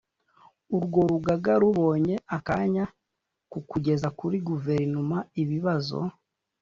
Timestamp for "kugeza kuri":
3.69-4.37